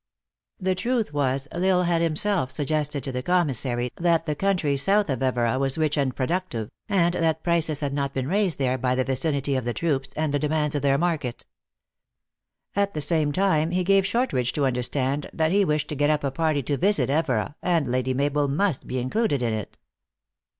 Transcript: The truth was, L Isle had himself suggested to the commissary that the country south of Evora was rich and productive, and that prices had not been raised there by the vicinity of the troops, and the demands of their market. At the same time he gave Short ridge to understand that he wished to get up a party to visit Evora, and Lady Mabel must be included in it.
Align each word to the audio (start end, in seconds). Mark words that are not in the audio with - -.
The 0.59 0.73
truth 0.73 1.13
was, 1.13 1.47
L 1.51 1.63
Isle 1.63 1.83
had 1.83 2.01
himself 2.01 2.49
suggested 2.49 3.03
to 3.03 3.11
the 3.11 3.21
commissary 3.21 3.91
that 3.97 4.25
the 4.25 4.33
country 4.33 4.75
south 4.75 5.11
of 5.11 5.21
Evora 5.21 5.59
was 5.59 5.77
rich 5.77 5.95
and 5.95 6.15
productive, 6.15 6.71
and 6.89 7.13
that 7.13 7.43
prices 7.43 7.81
had 7.81 7.93
not 7.93 8.11
been 8.11 8.27
raised 8.27 8.57
there 8.57 8.79
by 8.79 8.95
the 8.95 9.03
vicinity 9.03 9.55
of 9.55 9.63
the 9.63 9.75
troops, 9.75 10.09
and 10.15 10.33
the 10.33 10.39
demands 10.39 10.73
of 10.73 10.81
their 10.81 10.97
market. 10.97 11.45
At 12.75 12.95
the 12.95 12.99
same 12.99 13.31
time 13.31 13.69
he 13.69 13.83
gave 13.83 14.03
Short 14.07 14.33
ridge 14.33 14.53
to 14.53 14.65
understand 14.65 15.29
that 15.33 15.51
he 15.51 15.63
wished 15.63 15.89
to 15.89 15.95
get 15.95 16.09
up 16.09 16.23
a 16.23 16.31
party 16.31 16.63
to 16.63 16.77
visit 16.77 17.11
Evora, 17.11 17.55
and 17.61 17.85
Lady 17.87 18.15
Mabel 18.15 18.47
must 18.47 18.87
be 18.87 18.97
included 18.97 19.43
in 19.43 19.53
it. 19.53 19.77